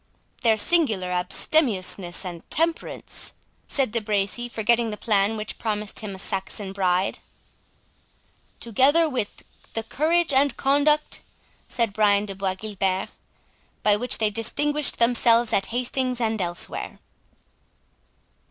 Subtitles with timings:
[0.41, 3.33] "Their singular abstemiousness and temperance,"
[3.67, 7.19] said De Bracy, forgetting the plan which promised him a Saxon bride.
[8.59, 9.43] "Together with
[9.73, 11.21] the courage and conduct,"
[11.69, 13.09] said Brian de Bois Guilbert,
[13.83, 16.97] "by which they distinguished themselves at Hastings and elsewhere."